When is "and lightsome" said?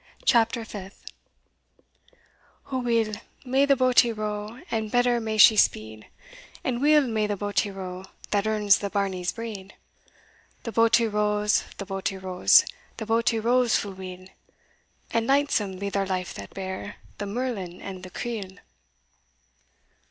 15.11-15.77